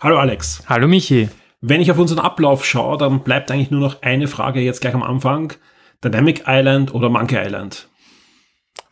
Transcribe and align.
Hallo 0.00 0.16
Alex. 0.20 0.62
Hallo 0.68 0.86
Michi. 0.86 1.28
Wenn 1.60 1.80
ich 1.80 1.90
auf 1.90 1.98
unseren 1.98 2.20
Ablauf 2.20 2.64
schaue, 2.64 2.98
dann 2.98 3.24
bleibt 3.24 3.50
eigentlich 3.50 3.72
nur 3.72 3.80
noch 3.80 4.00
eine 4.00 4.28
Frage 4.28 4.60
jetzt 4.60 4.80
gleich 4.80 4.94
am 4.94 5.02
Anfang. 5.02 5.54
Dynamic 6.04 6.44
Island 6.46 6.94
oder 6.94 7.08
Monkey 7.08 7.34
Island? 7.36 7.88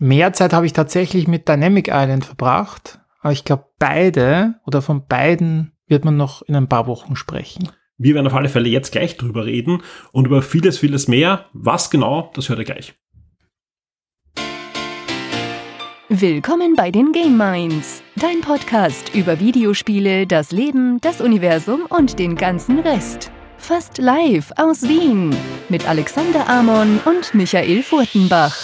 Mehr 0.00 0.32
Zeit 0.32 0.52
habe 0.52 0.66
ich 0.66 0.72
tatsächlich 0.72 1.28
mit 1.28 1.48
Dynamic 1.48 1.86
Island 1.86 2.24
verbracht, 2.24 2.98
aber 3.20 3.32
ich 3.32 3.44
glaube 3.44 3.66
beide 3.78 4.56
oder 4.66 4.82
von 4.82 5.06
beiden 5.06 5.70
wird 5.86 6.04
man 6.04 6.16
noch 6.16 6.42
in 6.42 6.56
ein 6.56 6.68
paar 6.68 6.88
Wochen 6.88 7.14
sprechen. 7.14 7.68
Wir 7.98 8.16
werden 8.16 8.26
auf 8.26 8.34
alle 8.34 8.48
Fälle 8.48 8.68
jetzt 8.68 8.90
gleich 8.90 9.16
drüber 9.16 9.46
reden 9.46 9.84
und 10.10 10.26
über 10.26 10.42
vieles, 10.42 10.76
vieles 10.76 11.06
mehr. 11.06 11.46
Was 11.52 11.88
genau, 11.90 12.32
das 12.34 12.48
hört 12.48 12.58
ihr 12.58 12.64
gleich. 12.64 12.94
Willkommen 16.08 16.76
bei 16.76 16.92
den 16.92 17.10
Game 17.10 17.36
Minds, 17.36 18.00
dein 18.14 18.40
Podcast 18.40 19.12
über 19.12 19.40
Videospiele, 19.40 20.24
das 20.24 20.52
Leben, 20.52 21.00
das 21.00 21.20
Universum 21.20 21.84
und 21.88 22.20
den 22.20 22.36
ganzen 22.36 22.78
Rest. 22.78 23.32
Fast 23.58 23.98
live 23.98 24.52
aus 24.54 24.82
Wien 24.84 25.34
mit 25.68 25.88
Alexander 25.88 26.48
Amon 26.48 27.00
und 27.06 27.34
Michael 27.34 27.82
Furtenbach. 27.82 28.56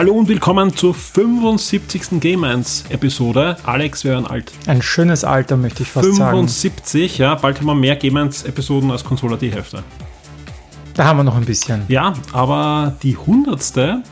Hallo 0.00 0.14
und 0.14 0.28
willkommen 0.28 0.74
zur 0.74 0.94
75. 0.94 2.20
Game 2.20 2.42
1 2.42 2.86
Episode. 2.88 3.58
Alex, 3.64 4.02
wir 4.02 4.12
werden 4.12 4.26
alt. 4.26 4.50
Ein 4.66 4.80
schönes 4.80 5.24
Alter, 5.24 5.58
möchte 5.58 5.82
ich 5.82 5.90
fast 5.90 6.06
75, 6.06 7.12
sagen. 7.12 7.22
ja. 7.22 7.34
Bald 7.34 7.58
haben 7.58 7.66
wir 7.66 7.74
mehr 7.74 7.96
Game 7.96 8.16
1 8.16 8.44
Episoden 8.44 8.90
als 8.90 9.04
Consola 9.04 9.36
die 9.36 9.52
Hälfte. 9.52 9.82
Da 10.94 11.04
haben 11.04 11.18
wir 11.18 11.24
noch 11.24 11.36
ein 11.36 11.44
bisschen. 11.44 11.82
Ja, 11.88 12.14
aber 12.32 12.96
die 13.02 13.14
100. 13.14 14.02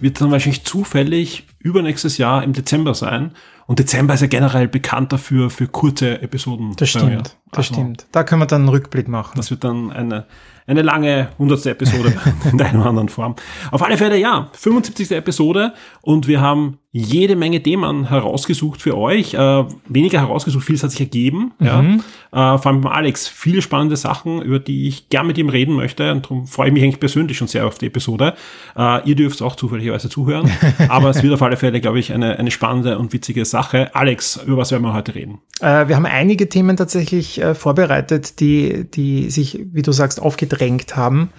wird 0.00 0.20
dann 0.20 0.32
wahrscheinlich 0.32 0.64
zufällig 0.64 1.46
übernächstes 1.60 2.18
Jahr 2.18 2.42
im 2.42 2.52
Dezember 2.52 2.94
sein. 2.94 3.30
Und 3.68 3.78
Dezember 3.78 4.14
ist 4.14 4.22
ja 4.22 4.26
generell 4.26 4.66
bekannt 4.66 5.12
dafür 5.12 5.48
für 5.48 5.68
kurze 5.68 6.20
Episoden. 6.22 6.74
Das 6.74 6.88
stimmt, 6.88 7.36
das 7.52 7.68
also, 7.68 7.74
stimmt. 7.74 8.04
Da 8.10 8.24
können 8.24 8.42
wir 8.42 8.46
dann 8.46 8.62
einen 8.62 8.70
Rückblick 8.70 9.06
machen. 9.06 9.34
Das 9.36 9.52
wird 9.52 9.62
dann 9.62 9.92
eine 9.92 10.26
eine 10.70 10.82
lange 10.82 11.28
100. 11.32 11.66
Episode 11.66 12.14
in 12.50 12.58
der 12.58 12.68
einen 12.68 12.80
oder 12.80 12.90
anderen 12.90 13.08
Form. 13.08 13.34
Auf 13.72 13.82
alle 13.82 13.96
Fälle, 13.96 14.16
ja, 14.16 14.48
75. 14.52 15.10
Episode 15.10 15.74
und 16.02 16.28
wir 16.28 16.40
haben 16.40 16.78
jede 16.92 17.36
Menge 17.36 17.62
Themen 17.62 18.08
herausgesucht 18.08 18.82
für 18.82 18.96
euch. 18.98 19.34
Äh, 19.34 19.64
weniger 19.88 20.20
herausgesucht, 20.20 20.64
vieles 20.64 20.82
hat 20.82 20.90
sich 20.90 21.00
ergeben. 21.00 21.52
Mhm. 21.60 22.02
Ja. 22.32 22.54
Äh, 22.54 22.58
vor 22.58 22.66
allem 22.66 22.80
mit 22.80 22.90
Alex, 22.90 23.28
viele 23.28 23.62
spannende 23.62 23.96
Sachen, 23.96 24.42
über 24.42 24.58
die 24.58 24.88
ich 24.88 25.08
gern 25.08 25.28
mit 25.28 25.38
ihm 25.38 25.48
reden 25.48 25.76
möchte. 25.76 26.10
Und 26.10 26.24
darum 26.24 26.46
freue 26.48 26.68
ich 26.68 26.72
mich 26.72 26.82
eigentlich 26.82 26.98
persönlich 26.98 27.36
schon 27.36 27.46
sehr 27.46 27.66
auf 27.66 27.78
die 27.78 27.86
Episode. 27.86 28.34
Äh, 28.76 29.08
ihr 29.08 29.14
dürft 29.14 29.40
auch 29.40 29.54
zufälligerweise 29.54 30.08
zuhören. 30.08 30.50
aber 30.88 31.10
es 31.10 31.22
wird 31.22 31.32
auf 31.32 31.42
alle 31.42 31.56
Fälle, 31.56 31.80
glaube 31.80 32.00
ich, 32.00 32.12
eine, 32.12 32.38
eine 32.40 32.50
spannende 32.50 32.98
und 32.98 33.12
witzige 33.12 33.44
Sache. 33.44 33.94
Alex, 33.94 34.40
über 34.44 34.56
was 34.56 34.72
werden 34.72 34.82
wir 34.82 34.92
heute 34.92 35.14
reden? 35.14 35.38
Äh, 35.60 35.86
wir 35.86 35.94
haben 35.94 36.06
einige 36.06 36.48
Themen 36.48 36.76
tatsächlich 36.76 37.40
äh, 37.40 37.54
vorbereitet, 37.54 38.40
die, 38.40 38.90
die 38.90 39.30
sich, 39.30 39.60
wie 39.72 39.82
du 39.82 39.92
sagst, 39.92 40.20
aufgedrängt 40.60 40.96
haben. 40.96 41.30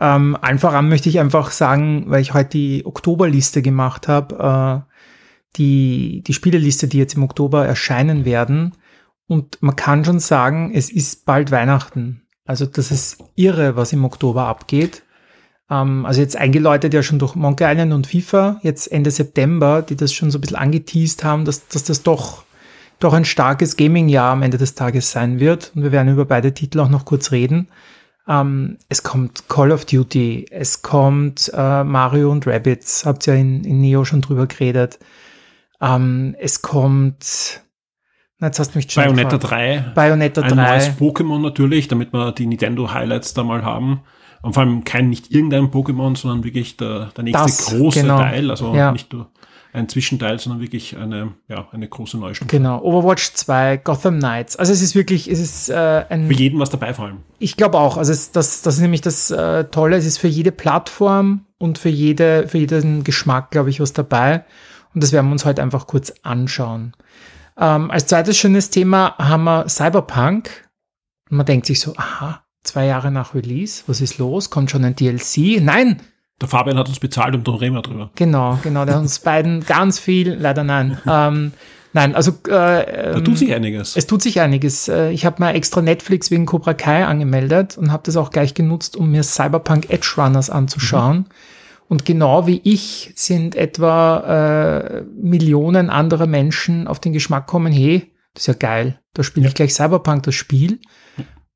Ähm, 0.00 0.36
einfach 0.40 0.74
an 0.74 0.88
möchte 0.88 1.08
ich 1.08 1.20
einfach 1.20 1.50
sagen, 1.50 2.04
weil 2.08 2.20
ich 2.20 2.34
heute 2.34 2.50
die 2.50 2.86
Oktoberliste 2.86 3.62
gemacht 3.62 4.08
habe, 4.08 4.84
äh, 4.86 4.92
die, 5.56 6.22
die 6.26 6.34
Spieleliste, 6.34 6.88
die 6.88 6.98
jetzt 6.98 7.14
im 7.14 7.22
Oktober 7.22 7.64
erscheinen 7.64 8.24
werden. 8.24 8.74
Und 9.26 9.62
man 9.62 9.76
kann 9.76 10.04
schon 10.04 10.18
sagen, 10.18 10.72
es 10.74 10.90
ist 10.90 11.24
bald 11.24 11.50
Weihnachten. 11.52 12.22
Also 12.44 12.66
das 12.66 12.90
ist 12.90 13.18
irre, 13.36 13.76
was 13.76 13.92
im 13.92 14.04
Oktober 14.04 14.46
abgeht. 14.46 15.02
Ähm, 15.70 16.04
also 16.04 16.20
jetzt 16.20 16.36
eingeläutet 16.36 16.92
ja 16.92 17.02
schon 17.02 17.20
durch 17.20 17.36
Monkey 17.36 17.64
Island 17.64 17.92
und 17.92 18.08
FIFA, 18.08 18.58
jetzt 18.62 18.90
Ende 18.90 19.10
September, 19.10 19.80
die 19.80 19.96
das 19.96 20.12
schon 20.12 20.30
so 20.30 20.38
ein 20.38 20.40
bisschen 20.40 20.56
angeteased 20.56 21.22
haben, 21.22 21.44
dass, 21.44 21.68
dass 21.68 21.84
das 21.84 22.02
doch, 22.02 22.44
doch 22.98 23.14
ein 23.14 23.24
starkes 23.24 23.76
Gaming-Jahr 23.76 24.32
am 24.32 24.42
Ende 24.42 24.58
des 24.58 24.74
Tages 24.74 25.12
sein 25.12 25.38
wird. 25.38 25.70
Und 25.74 25.84
wir 25.84 25.92
werden 25.92 26.12
über 26.12 26.24
beide 26.24 26.52
Titel 26.52 26.80
auch 26.80 26.90
noch 26.90 27.04
kurz 27.04 27.30
reden. 27.30 27.68
Ähm, 28.26 28.78
es 28.88 29.02
kommt 29.02 29.48
Call 29.48 29.70
of 29.70 29.84
Duty, 29.84 30.46
es 30.50 30.82
kommt 30.82 31.50
äh, 31.54 31.84
Mario 31.84 32.30
und 32.30 32.46
Rabbits, 32.46 33.04
habt 33.04 33.26
ihr 33.26 33.34
ja 33.34 33.40
in, 33.40 33.64
in 33.64 33.80
Neo 33.80 34.04
schon 34.04 34.22
drüber 34.22 34.46
geredet. 34.46 34.98
Ähm, 35.80 36.34
es 36.38 36.62
kommt. 36.62 37.62
Na, 38.38 38.48
jetzt 38.48 38.58
hast 38.58 38.74
du 38.74 38.78
mich 38.78 38.90
schon 38.90 39.04
Bayonetta 39.04 39.36
gefragt. 39.36 39.52
3. 39.52 39.92
Bayonetta 39.94 40.42
ein 40.42 40.50
3. 40.50 40.62
Ein 40.62 40.70
neues 40.70 40.88
Pokémon 40.98 41.40
natürlich, 41.40 41.88
damit 41.88 42.12
wir 42.12 42.32
die 42.32 42.46
Nintendo-Highlights 42.46 43.34
da 43.34 43.44
mal 43.44 43.62
haben. 43.62 44.00
Und 44.42 44.54
vor 44.54 44.62
allem 44.62 44.84
kein 44.84 45.08
nicht 45.08 45.30
irgendein 45.30 45.70
Pokémon, 45.70 46.16
sondern 46.16 46.44
wirklich 46.44 46.76
der, 46.76 47.10
der 47.16 47.24
nächste 47.24 47.44
das, 47.44 47.66
große 47.66 48.02
genau. 48.02 48.18
Teil. 48.18 48.50
Also 48.50 48.74
ja. 48.74 48.92
nicht 48.92 49.12
nur 49.12 49.30
ein 49.74 49.88
Zwischenteil, 49.88 50.38
sondern 50.38 50.60
wirklich 50.60 50.96
eine, 50.96 51.34
ja, 51.48 51.66
eine 51.72 51.88
große 51.88 52.16
Neustufe. 52.16 52.48
Genau, 52.48 52.80
Overwatch 52.82 53.32
2, 53.34 53.78
Gotham 53.78 54.20
Knights. 54.20 54.54
Also 54.56 54.72
es 54.72 54.80
ist 54.80 54.94
wirklich, 54.94 55.28
es 55.28 55.40
ist 55.40 55.68
äh, 55.68 56.04
ein... 56.08 56.28
Für 56.28 56.34
jeden 56.34 56.60
was 56.60 56.70
dabei 56.70 56.94
vor 56.94 57.06
allem. 57.06 57.18
Ich 57.40 57.56
glaube 57.56 57.78
auch. 57.78 57.96
Also 57.96 58.12
es, 58.12 58.30
das, 58.30 58.62
das 58.62 58.76
ist 58.76 58.80
nämlich 58.80 59.00
das 59.00 59.32
äh, 59.32 59.64
Tolle. 59.64 59.96
Es 59.96 60.06
ist 60.06 60.18
für 60.18 60.28
jede 60.28 60.52
Plattform 60.52 61.46
und 61.58 61.78
für, 61.78 61.88
jede, 61.88 62.46
für 62.46 62.58
jeden 62.58 63.02
Geschmack, 63.02 63.50
glaube 63.50 63.70
ich, 63.70 63.80
was 63.80 63.92
dabei. 63.92 64.44
Und 64.94 65.02
das 65.02 65.10
werden 65.10 65.26
wir 65.26 65.32
uns 65.32 65.44
heute 65.44 65.60
einfach 65.60 65.88
kurz 65.88 66.14
anschauen. 66.22 66.92
Ähm, 67.58 67.90
als 67.90 68.06
zweites 68.06 68.36
schönes 68.38 68.70
Thema 68.70 69.16
haben 69.18 69.42
wir 69.42 69.68
Cyberpunk. 69.68 70.68
Und 71.30 71.36
man 71.38 71.46
denkt 71.46 71.66
sich 71.66 71.80
so, 71.80 71.94
aha, 71.96 72.44
zwei 72.62 72.86
Jahre 72.86 73.10
nach 73.10 73.34
Release, 73.34 73.82
was 73.88 74.00
ist 74.00 74.18
los? 74.18 74.50
Kommt 74.50 74.70
schon 74.70 74.84
ein 74.84 74.94
DLC? 74.94 75.60
Nein! 75.60 76.00
Der 76.40 76.48
Fabian 76.48 76.78
hat 76.78 76.88
uns 76.88 76.98
bezahlt 76.98 77.34
und 77.34 77.46
dann 77.46 77.54
reden 77.54 77.74
wir 77.74 77.82
drüber. 77.82 78.10
Genau, 78.16 78.58
genau, 78.62 78.84
der 78.84 78.96
hat 78.96 79.02
uns 79.02 79.18
beiden 79.20 79.64
ganz 79.64 79.98
viel, 79.98 80.34
leider 80.34 80.64
nein. 80.64 80.98
Ähm, 81.06 81.52
nein, 81.92 82.14
also 82.14 82.32
äh, 82.48 83.12
da 83.12 83.20
tut 83.20 83.38
sich 83.38 83.54
einiges. 83.54 83.96
Es 83.96 84.06
tut 84.06 84.20
sich 84.20 84.40
einiges. 84.40 84.88
Äh, 84.88 85.10
ich 85.10 85.24
habe 85.24 85.36
mal 85.38 85.54
extra 85.54 85.80
Netflix 85.80 86.30
wegen 86.30 86.46
Cobra 86.46 86.74
Kai 86.74 87.04
angemeldet 87.06 87.78
und 87.78 87.92
habe 87.92 88.02
das 88.04 88.16
auch 88.16 88.30
gleich 88.30 88.54
genutzt, 88.54 88.96
um 88.96 89.10
mir 89.10 89.22
Cyberpunk 89.22 89.90
Edge 89.90 90.14
Runners 90.16 90.50
anzuschauen. 90.50 91.18
Mhm. 91.18 91.24
Und 91.86 92.04
genau 92.04 92.46
wie 92.46 92.60
ich 92.64 93.12
sind 93.14 93.54
etwa 93.54 94.78
äh, 94.78 95.02
Millionen 95.02 95.90
anderer 95.90 96.26
Menschen 96.26 96.88
auf 96.88 96.98
den 96.98 97.12
Geschmack 97.12 97.46
kommen, 97.46 97.72
hey, 97.72 98.12
das 98.32 98.42
ist 98.42 98.46
ja 98.48 98.54
geil, 98.54 99.00
da 99.12 99.22
spiele 99.22 99.44
ja. 99.44 99.48
ich 99.50 99.54
gleich 99.54 99.74
Cyberpunk 99.74 100.24
das 100.24 100.34
Spiel. 100.34 100.80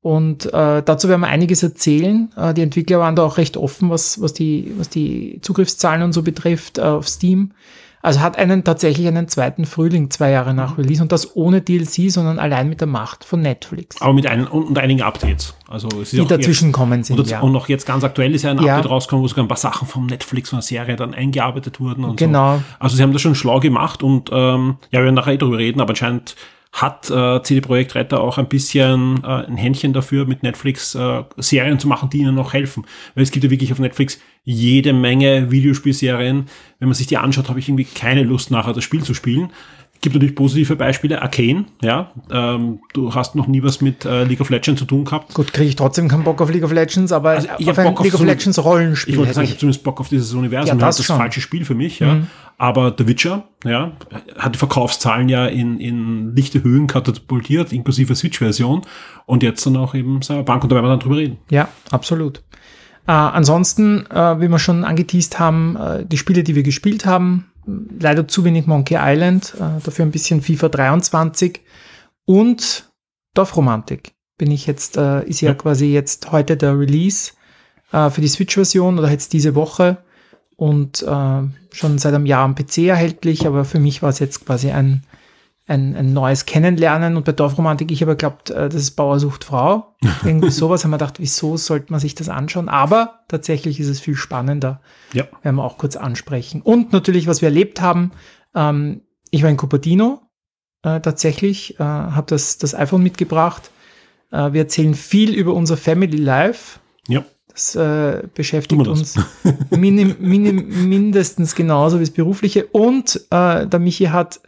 Und 0.01 0.45
äh, 0.53 0.81
dazu 0.81 1.09
werden 1.09 1.21
wir 1.21 1.27
einiges 1.27 1.61
erzählen. 1.61 2.31
Äh, 2.37 2.53
die 2.53 2.61
Entwickler 2.61 2.99
waren 2.99 3.15
da 3.15 3.23
auch 3.23 3.37
recht 3.37 3.57
offen, 3.57 3.89
was, 3.89 4.21
was, 4.21 4.33
die, 4.33 4.73
was 4.77 4.89
die 4.89 5.39
Zugriffszahlen 5.41 6.03
und 6.03 6.13
so 6.13 6.23
betrifft 6.23 6.77
äh, 6.77 6.81
auf 6.81 7.07
Steam. 7.07 7.51
Also 8.01 8.21
hat 8.21 8.37
einen 8.37 8.63
tatsächlich 8.63 9.07
einen 9.07 9.27
zweiten 9.27 9.65
Frühling 9.65 10.09
zwei 10.09 10.31
Jahre 10.31 10.53
nach. 10.53 10.77
Release 10.77 11.01
und 11.01 11.11
das 11.11 11.35
ohne 11.35 11.61
DLC, 11.61 12.09
sondern 12.09 12.39
allein 12.39 12.69
mit 12.69 12.79
der 12.79 12.87
Macht 12.87 13.25
von 13.25 13.41
Netflix. 13.41 14.01
Aber 14.01 14.13
mit 14.13 14.25
ein, 14.25 14.47
und, 14.47 14.77
einigen 14.77 15.01
Updates. 15.01 15.53
Also 15.67 15.89
es 15.89 16.13
ist 16.13 16.13
die 16.13 16.25
dazwischen 16.25 16.69
jetzt, 16.69 16.75
kommen 16.75 17.03
sind. 17.03 17.19
Und, 17.19 17.29
ja. 17.29 17.41
und 17.41 17.51
noch 17.51 17.67
jetzt 17.67 17.85
ganz 17.85 18.05
aktuell 18.05 18.33
ist 18.33 18.43
ja 18.43 18.51
ein 18.51 18.61
ja. 18.61 18.77
Update 18.77 18.89
rausgekommen, 18.89 19.23
wo 19.23 19.27
sogar 19.27 19.43
ein 19.43 19.49
paar 19.49 19.57
Sachen 19.57 19.85
vom 19.85 20.05
Netflix 20.05 20.49
von 20.49 20.59
der 20.59 20.63
Serie 20.63 20.95
dann 20.95 21.13
eingearbeitet 21.13 21.81
wurden 21.81 22.05
und 22.05 22.15
genau. 22.15 22.57
so. 22.57 22.63
Also 22.79 22.95
sie 22.95 23.03
haben 23.03 23.11
das 23.11 23.21
schon 23.21 23.35
schlau 23.35 23.59
gemacht 23.59 24.01
und 24.01 24.29
ähm, 24.31 24.77
ja, 24.91 24.99
wir 24.99 25.03
werden 25.03 25.15
nachher 25.15 25.33
eh 25.33 25.37
drüber 25.37 25.57
reden, 25.57 25.81
aber 25.81 25.89
anscheinend 25.89 26.37
hat 26.71 27.09
äh, 27.09 27.41
CD 27.43 27.61
Projekt 27.61 27.95
Retter 27.95 28.21
auch 28.21 28.37
ein 28.37 28.47
bisschen 28.47 29.23
äh, 29.23 29.27
ein 29.27 29.57
Händchen 29.57 29.91
dafür, 29.91 30.25
mit 30.25 30.43
Netflix 30.43 30.93
äh, 30.95 31.23
Serien 31.37 31.79
zu 31.79 31.87
machen, 31.87 32.09
die 32.09 32.19
ihnen 32.19 32.35
noch 32.35 32.53
helfen. 32.53 32.85
Weil 33.15 33.23
es 33.23 33.31
gibt 33.31 33.43
ja 33.43 33.49
wirklich 33.49 33.71
auf 33.71 33.79
Netflix 33.79 34.19
jede 34.43 34.93
Menge 34.93 35.51
Videospielserien. 35.51 36.45
Wenn 36.77 36.87
man 36.87 36.95
sich 36.95 37.07
die 37.07 37.17
anschaut, 37.17 37.49
habe 37.49 37.59
ich 37.59 37.67
irgendwie 37.67 37.85
keine 37.85 38.23
Lust 38.23 38.51
nachher 38.51 38.73
das 38.73 38.83
Spiel 38.83 39.03
zu 39.03 39.13
spielen. 39.13 39.51
Gibt 40.01 40.15
natürlich 40.15 40.35
positive 40.35 40.77
Beispiele. 40.77 41.21
Arcane, 41.21 41.65
ja. 41.81 42.11
Ähm, 42.31 42.79
du 42.93 43.13
hast 43.13 43.35
noch 43.35 43.47
nie 43.47 43.61
was 43.63 43.81
mit 43.81 44.05
äh, 44.05 44.23
League 44.23 44.39
of 44.39 44.49
Legends 44.49 44.79
zu 44.79 44.85
tun 44.85 45.03
gehabt. 45.03 45.33
Gut, 45.33 45.51
kriege 45.51 45.67
ich 45.67 45.75
trotzdem 45.75 46.07
keinen 46.07 46.23
Bock 46.23 46.41
auf 46.41 46.49
League 46.49 46.63
of 46.63 46.71
Legends, 46.71 47.11
aber 47.11 47.31
also 47.31 47.49
ich 47.57 47.69
auf 47.69 47.77
ein 47.77 47.95
League 47.95 48.13
of 48.13 48.23
Legends 48.23 48.63
Rollenspiel. 48.63 49.13
Ich 49.13 49.19
wollte 49.19 49.33
sagen, 49.33 49.45
ich 49.45 49.51
habe 49.51 49.59
zumindest 49.59 49.83
Bock 49.83 49.99
auf 49.99 50.07
dieses 50.07 50.33
Universum. 50.33 50.67
Ja, 50.67 50.75
das, 50.75 50.97
das 50.97 50.99
ist 51.01 51.09
das 51.09 51.17
falsche 51.17 51.41
Spiel 51.41 51.65
für 51.65 51.75
mich, 51.75 51.99
ja. 51.99 52.15
Mhm. 52.15 52.27
Aber 52.57 52.93
The 52.97 53.07
Witcher, 53.07 53.43
ja, 53.65 53.93
hat 54.37 54.55
die 54.55 54.59
Verkaufszahlen 54.59 55.29
ja 55.29 55.47
in, 55.47 55.79
in 55.79 56.35
lichte 56.35 56.63
Höhen 56.63 56.87
katapultiert, 56.87 57.71
inklusive 57.71 58.15
Switch-Version. 58.15 58.81
Und 59.25 59.43
jetzt 59.43 59.65
dann 59.65 59.77
auch 59.77 59.95
eben 59.95 60.21
Cyberpunk, 60.21 60.63
und 60.63 60.71
da 60.71 60.75
werden 60.75 60.85
wir 60.85 60.89
dann 60.89 60.99
drüber 60.99 61.17
reden. 61.17 61.37
Ja, 61.49 61.69
absolut. 61.91 62.41
Äh, 63.07 63.11
ansonsten, 63.11 64.05
äh, 64.11 64.39
wie 64.39 64.49
wir 64.49 64.59
schon 64.59 64.83
angeteased 64.83 65.39
haben, 65.39 65.77
äh, 65.77 66.05
die 66.05 66.17
Spiele, 66.17 66.43
die 66.43 66.55
wir 66.55 66.63
gespielt 66.63 67.05
haben, 67.05 67.45
leider 67.99 68.27
zu 68.27 68.43
wenig 68.43 68.67
Monkey 68.67 68.97
Island, 68.99 69.55
äh, 69.57 69.81
dafür 69.83 70.05
ein 70.05 70.11
bisschen 70.11 70.41
FIFA 70.41 70.69
23 70.69 71.61
und 72.25 72.89
Dorfromantik. 73.33 74.13
Bin 74.37 74.51
ich 74.51 74.65
jetzt, 74.65 74.97
äh, 74.97 75.23
ist 75.25 75.41
ja, 75.41 75.49
ja, 75.49 75.55
quasi 75.55 75.87
jetzt 75.87 76.31
heute 76.31 76.57
der 76.57 76.77
Release 76.77 77.33
äh, 77.91 78.09
für 78.09 78.21
die 78.21 78.27
Switch-Version 78.27 78.99
oder 78.99 79.09
jetzt 79.11 79.33
diese 79.33 79.55
Woche 79.55 79.97
und 80.55 81.05
schon 81.71 81.99
seit 81.99 82.13
einem 82.13 82.25
Jahr 82.25 82.43
am 82.43 82.53
PC 82.53 82.79
erhältlich, 82.89 83.47
aber 83.47 83.63
für 83.63 83.79
mich 83.79 84.01
war 84.01 84.09
es 84.09 84.19
jetzt 84.19 84.45
quasi 84.45 84.71
ein, 84.71 85.03
ein, 85.69 85.95
ein 85.95 86.13
neues 86.13 86.45
Kennenlernen. 86.45 87.15
Und 87.15 87.25
bei 87.25 87.31
Dorfromantik, 87.31 87.91
ich 87.91 88.01
habe 88.01 88.13
geglaubt, 88.13 88.49
äh, 88.49 88.69
das 88.69 88.81
ist 88.81 88.91
Bauersucht 88.91 89.43
Frau. 89.43 89.95
Irgendwie 90.23 90.49
sowas 90.49 90.83
haben 90.83 90.91
wir 90.91 90.97
gedacht, 90.97 91.19
wieso 91.19 91.57
sollte 91.57 91.91
man 91.91 91.99
sich 91.99 92.15
das 92.15 92.27
anschauen? 92.27 92.69
Aber 92.69 93.19
tatsächlich 93.27 93.79
ist 93.79 93.87
es 93.87 93.99
viel 93.99 94.15
spannender. 94.15 94.81
Ja. 95.13 95.25
Werden 95.43 95.55
wir 95.55 95.63
auch 95.63 95.77
kurz 95.77 95.95
ansprechen. 95.95 96.61
Und 96.61 96.91
natürlich, 96.91 97.27
was 97.27 97.41
wir 97.41 97.49
erlebt 97.49 97.81
haben, 97.81 98.11
ähm, 98.55 99.01
ich 99.29 99.43
war 99.43 99.49
in 99.49 99.57
Cupertino 99.57 100.21
äh, 100.81 100.99
tatsächlich, 101.01 101.79
äh, 101.79 101.83
habe 101.83 102.25
das, 102.27 102.57
das 102.57 102.73
iPhone 102.73 103.03
mitgebracht. 103.03 103.69
Äh, 104.31 104.53
wir 104.53 104.61
erzählen 104.61 104.95
viel 104.95 105.33
über 105.33 105.53
unser 105.53 105.77
Family 105.77 106.17
Life. 106.17 106.79
Ja. 107.07 107.23
Das 107.47 107.75
äh, 107.75 108.23
beschäftigt 108.33 108.81
das. 108.81 108.87
uns 108.87 109.15
minim, 109.69 110.15
minim, 110.19 110.89
mindestens 110.89 111.53
genauso 111.53 111.97
wie 111.99 112.03
das 112.03 112.11
Berufliche. 112.11 112.65
Und 112.67 113.17
äh, 113.29 113.67
der 113.67 113.79
Michi 113.79 114.05
hat, 114.05 114.41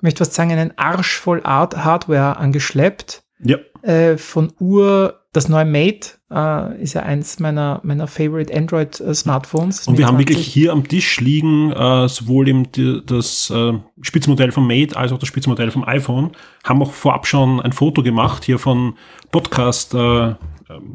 ich 0.00 0.02
möchte 0.02 0.24
fast 0.24 0.32
sagen, 0.32 0.50
einen 0.50 0.72
Arsch 0.78 1.18
voll 1.18 1.42
Art 1.44 1.76
Hardware 1.76 2.38
angeschleppt. 2.38 3.22
Ja. 3.44 3.58
Äh, 3.82 4.16
von 4.16 4.50
Uhr, 4.58 5.20
das 5.34 5.50
neue 5.50 5.66
Mate 5.66 6.12
äh, 6.30 6.82
ist 6.82 6.94
ja 6.94 7.02
eins 7.02 7.38
meiner, 7.38 7.80
meiner 7.82 8.06
Favorite 8.06 8.54
Android-Smartphones. 8.54 9.86
Und 9.86 9.98
wir 9.98 10.06
haben 10.06 10.16
wirklich 10.16 10.46
hier 10.46 10.72
am 10.72 10.88
Tisch 10.88 11.20
liegen, 11.20 11.70
äh, 11.72 12.08
sowohl 12.08 12.48
eben 12.48 12.72
die, 12.72 13.02
das 13.04 13.50
äh, 13.50 13.74
Spitzmodell 14.00 14.52
vom 14.52 14.66
Mate 14.66 14.96
als 14.96 15.12
auch 15.12 15.18
das 15.18 15.28
Spitzmodell 15.28 15.70
vom 15.70 15.84
iPhone. 15.84 16.32
Haben 16.64 16.80
auch 16.80 16.92
vorab 16.92 17.26
schon 17.26 17.60
ein 17.60 17.72
Foto 17.72 18.02
gemacht 18.02 18.44
hier 18.44 18.58
von 18.58 18.94
Podcast 19.30 19.92
äh, 19.92 20.34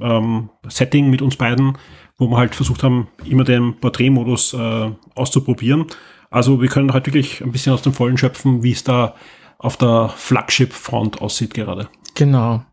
ähm, 0.01 0.49
Setting 0.67 1.11
mit 1.11 1.21
uns 1.21 1.35
beiden, 1.35 1.77
wo 2.17 2.27
wir 2.27 2.37
halt 2.37 2.55
versucht 2.55 2.81
haben, 2.81 3.07
immer 3.23 3.43
den 3.43 3.75
Porträtmodus 3.79 4.55
äh, 4.55 4.89
auszuprobieren. 5.13 5.85
Also 6.29 6.61
wir 6.61 6.69
können 6.69 6.93
halt 6.93 7.05
wirklich 7.07 7.41
ein 7.41 7.51
bisschen 7.51 7.73
aus 7.73 7.81
dem 7.81 7.93
Vollen 7.93 8.17
schöpfen, 8.17 8.63
wie 8.63 8.71
es 8.71 8.83
da 8.83 9.15
auf 9.57 9.77
der 9.77 10.09
Flagship-Front 10.15 11.21
aussieht 11.21 11.53
gerade. 11.53 11.87
Genau. 12.15 12.63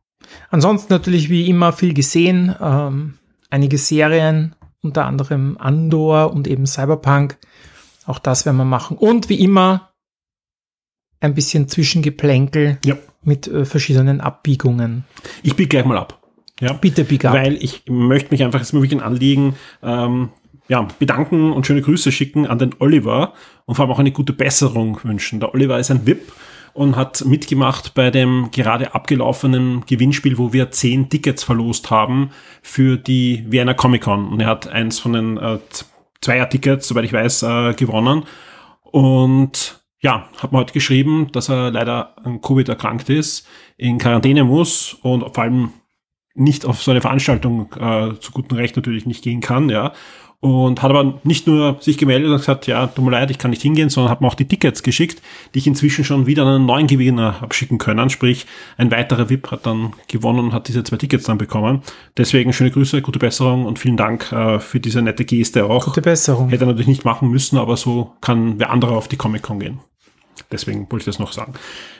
Ansonsten 0.50 0.93
natürlich 0.93 1.28
wie 1.31 1.49
immer 1.49 1.72
viel 1.72 1.94
gesehen, 1.94 2.54
ähm, 2.60 3.19
einige 3.50 3.78
Serien, 3.78 4.54
unter 4.82 5.06
anderem 5.06 5.56
Andor 5.58 6.32
und 6.32 6.49
eben 6.49 6.66
Cyberpunk. 6.66 7.38
Auch 8.06 8.19
das 8.19 8.46
werden 8.46 8.56
wir 8.56 8.64
machen. 8.64 8.96
Und 8.96 9.28
wie 9.28 9.40
immer 9.40 9.93
ein 11.20 11.34
bisschen 11.34 11.69
Zwischengeplänkel 11.69 12.78
Ja. 12.84 12.96
mit 13.22 13.46
äh, 13.46 13.64
verschiedenen 13.64 14.20
Abbiegungen. 14.20 15.04
Ich 15.43 15.54
biege 15.54 15.69
gleich 15.69 15.84
mal 15.84 15.99
ab. 15.99 16.20
Ja. 16.60 16.72
Bitte, 16.72 17.04
bieg 17.04 17.25
ab. 17.25 17.34
Weil 17.34 17.54
ich 17.62 17.84
möchte 17.88 18.31
mich 18.32 18.43
einfach 18.43 18.58
jetzt 18.58 18.72
mal 18.72 18.82
wirklich 18.82 19.00
ein 19.00 19.06
Anliegen 19.06 19.54
ähm, 19.82 20.31
ja, 20.73 20.89
bedanken 20.99 21.53
und 21.53 21.67
schöne 21.67 21.83
Grüße 21.83 22.11
schicken 22.11 22.47
an 22.47 22.59
den 22.59 22.75
Oliver 22.79 23.35
und 23.67 23.75
vor 23.75 23.85
allem 23.85 23.93
auch 23.93 23.99
eine 23.99 24.11
gute 24.11 24.33
Besserung 24.33 24.99
wünschen. 25.05 25.39
Der 25.39 25.53
Oliver 25.53 25.79
ist 25.79 25.91
ein 25.91 26.07
VIP 26.07 26.33
und 26.73 26.97
hat 26.97 27.27
mitgemacht 27.27 27.93
bei 27.93 28.11
dem 28.11 28.49
gerade 28.53 28.95
abgelaufenen 28.95 29.85
Gewinnspiel, 29.85 30.39
wo 30.39 30.55
wir 30.55 30.71
zehn 30.71 31.11
Tickets 31.11 31.45
verlost 31.45 31.91
haben 31.91 32.31
für 32.63 32.97
die 32.97 33.45
Vienna 33.49 33.75
Comic 33.75 34.05
Con. 34.05 34.29
Und 34.29 34.41
er 34.41 34.47
hat 34.47 34.67
eins 34.67 34.99
von 34.99 35.13
den 35.13 35.37
äh, 35.37 35.59
Zweier-Tickets, 36.23 36.89
soweit 36.89 37.05
ich 37.05 37.13
weiß, 37.13 37.43
äh, 37.43 37.75
gewonnen. 37.75 38.25
Und 38.81 39.83
ja, 40.01 40.31
hat 40.39 40.53
mir 40.53 40.59
heute 40.59 40.73
geschrieben, 40.73 41.29
dass 41.33 41.51
er 41.51 41.71
leider 41.71 42.17
an 42.25 42.41
Covid 42.41 42.71
erkrankt 42.71 43.11
ist, 43.11 43.47
in 43.77 43.99
Quarantäne 43.99 44.45
muss 44.45 44.95
und 44.95 45.21
vor 45.35 45.45
allem 45.45 45.73
nicht 46.35 46.65
auf 46.65 46.83
so 46.83 46.91
eine 46.91 47.01
Veranstaltung 47.01 47.73
äh, 47.79 48.19
zu 48.19 48.33
gutem 48.33 48.57
Recht 48.57 48.77
natürlich 48.77 49.07
nicht 49.07 49.23
gehen 49.23 49.41
kann, 49.41 49.69
ja. 49.69 49.93
Und 50.44 50.83
hat 50.83 50.91
aber 50.91 51.21
nicht 51.23 51.47
nur 51.47 51.77
sich 51.79 51.99
gemeldet 51.99 52.29
und 52.29 52.39
gesagt, 52.39 52.67
ja, 52.67 52.89
tut 52.89 53.05
mir 53.05 53.12
leid, 53.12 53.31
ich 53.31 53.39
kann 53.39 53.53
nicht 53.53 53.62
hingehen, 53.62 53.91
sondern 53.91 54.11
hat 54.11 54.21
mir 54.21 54.27
auch 54.27 54.35
die 54.35 54.49
Tickets 54.49 54.83
geschickt, 54.83 55.23
die 55.55 55.61
ich 55.61 55.69
inzwischen 55.69 56.05
schon 56.05 56.27
wieder 56.27 56.43
an 56.43 56.49
einen 56.49 56.67
neuen 56.67 56.89
Gewinner 56.89 57.37
abschicken 57.41 57.79
können. 57.79 58.11
Sprich, 58.11 58.47
ein 58.77 58.91
weiterer 58.91 59.31
VIP 59.31 59.53
hat 59.53 59.67
dann 59.67 59.93
gewonnen 60.09 60.41
und 60.41 60.53
hat 60.53 60.67
diese 60.67 60.83
zwei 60.83 60.97
Tickets 60.97 61.27
dann 61.27 61.39
bekommen. 61.39 61.83
Deswegen 62.17 62.53
schöne 62.53 62.73
Grüße, 62.73 63.03
gute 63.03 63.21
Besserung 63.21 63.67
und 63.67 63.79
vielen 63.79 63.97
Dank 63.97 64.33
äh, 64.33 64.59
für 64.59 64.81
diese 64.81 65.00
nette 65.00 65.25
Geste 65.25 65.67
auch. 65.67 65.85
Gute 65.85 66.03
Besserung. 66.03 66.49
Hätte 66.49 66.65
er 66.65 66.67
natürlich 66.67 66.88
nicht 66.88 67.05
machen 67.05 67.31
müssen, 67.31 67.56
aber 67.56 67.77
so 67.77 68.15
kann 68.21 68.59
wer 68.59 68.71
andere 68.71 68.97
auf 68.97 69.06
die 69.06 69.17
Comic-Con 69.17 69.61
gehen. 69.61 69.79
Deswegen 70.50 70.91
wollte 70.91 71.03
ich 71.03 71.06
das 71.06 71.21
noch 71.21 71.33
sagen. 71.33 71.53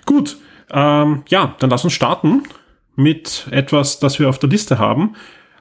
Gut, 0.05 0.37
ähm, 0.73 1.23
ja, 1.29 1.55
dann 1.61 1.71
lass 1.71 1.85
uns 1.85 1.93
starten 1.93 2.43
mit 2.97 3.47
etwas, 3.53 4.01
das 4.01 4.19
wir 4.19 4.29
auf 4.29 4.41
der 4.41 4.51
Liste 4.51 4.81
haben. 4.81 5.15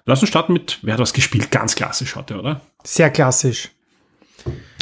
Lass 0.06 0.22
uns 0.22 0.30
starten 0.30 0.54
mit, 0.54 0.80
wer 0.82 0.94
hat 0.94 1.00
was 1.00 1.14
gespielt? 1.14 1.52
Ganz 1.52 1.76
klassisch 1.76 2.16
heute, 2.16 2.40
oder? 2.40 2.62
Sehr 2.84 3.10
klassisch. 3.10 3.70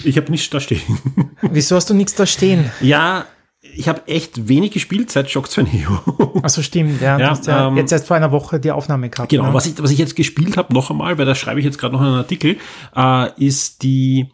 Ich 0.03 0.17
habe 0.17 0.31
nichts 0.31 0.49
da 0.49 0.59
stehen. 0.59 0.81
Wieso 1.41 1.75
hast 1.75 1.89
du 1.89 1.93
nichts 1.93 2.15
da 2.15 2.25
stehen? 2.25 2.71
ja, 2.81 3.25
ich 3.61 3.89
habe 3.89 4.07
echt 4.07 4.47
wenig 4.47 4.71
gespielt 4.71 5.11
seit 5.11 5.29
Shock 5.29 5.49
2 5.51 5.63
Neo. 5.63 6.39
Achso, 6.43 6.61
stimmt. 6.61 7.01
Ja, 7.01 7.19
Ja, 7.19 7.39
ja 7.45 7.67
ähm, 7.67 7.77
jetzt 7.77 7.91
erst 7.91 8.07
vor 8.07 8.15
einer 8.15 8.31
Woche 8.31 8.59
die 8.59 8.71
Aufnahme 8.71 9.09
gehabt. 9.09 9.29
Genau, 9.29 9.47
ne? 9.47 9.53
was 9.53 9.65
ich, 9.65 9.81
was 9.81 9.91
ich 9.91 9.97
jetzt 9.97 10.15
gespielt 10.15 10.55
habe, 10.55 10.73
noch 10.73 10.89
einmal, 10.89 11.17
weil 11.17 11.25
da 11.25 11.35
schreibe 11.35 11.59
ich 11.59 11.65
jetzt 11.65 11.77
gerade 11.77 11.93
noch 11.93 12.01
einen 12.01 12.15
Artikel, 12.15 12.57
äh, 12.95 13.45
ist 13.45 13.83
die 13.83 14.29